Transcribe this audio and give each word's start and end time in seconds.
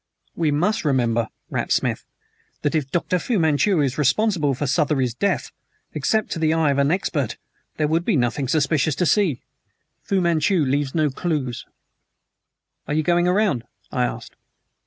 "We 0.35 0.49
must 0.49 0.83
remember," 0.83 1.27
rapped 1.51 1.73
Smith, 1.73 2.07
"that, 2.63 2.73
if 2.73 2.89
Dr. 2.89 3.19
Fu 3.19 3.37
Manchu 3.37 3.81
is 3.81 3.99
responsible 3.99 4.55
for 4.55 4.65
Southery's 4.65 5.13
death, 5.13 5.51
except 5.93 6.31
to 6.31 6.39
the 6.39 6.55
eye 6.55 6.71
of 6.71 6.79
an 6.79 6.89
expert 6.89 7.37
there 7.77 7.87
would 7.87 8.03
be 8.03 8.17
nothing 8.17 8.47
suspicious 8.47 8.95
to 8.95 9.05
see. 9.05 9.43
Fu 10.01 10.19
Manchu 10.19 10.65
leaves 10.65 10.95
no 10.95 11.11
clews." 11.11 11.67
"Are 12.87 12.95
you 12.95 13.03
going 13.03 13.27
around?" 13.27 13.61
I 13.91 14.05
asked. 14.05 14.35